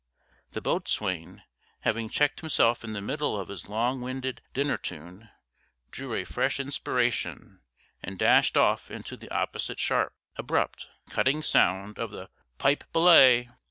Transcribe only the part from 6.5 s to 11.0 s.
inspiration, and dashed off into the opposite sharp, abrupt,